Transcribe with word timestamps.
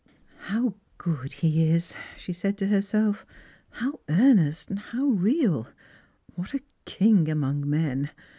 "How 0.49 0.73
good 0.97 1.31
he 1.31 1.61
is," 1.61 1.95
she 2.17 2.33
said 2.33 2.57
to 2.57 2.65
herself;" 2.65 3.23
how 3.79 3.99
earnest, 4.09 4.69
how 4.71 5.05
real! 5.05 5.67
What 6.33 6.55
a 6.55 6.61
king 6.85 7.29
among 7.29 7.69
men 7.69 8.09